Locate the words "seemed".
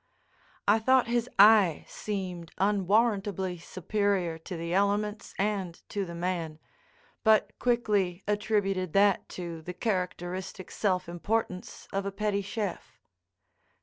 1.87-2.51